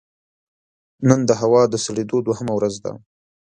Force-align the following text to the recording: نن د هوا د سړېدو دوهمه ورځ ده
نن 1.07 1.19
د 1.29 1.31
هوا 1.41 1.61
د 1.69 1.75
سړېدو 1.85 2.17
دوهمه 2.27 2.53
ورځ 2.55 2.75
ده 2.83 2.91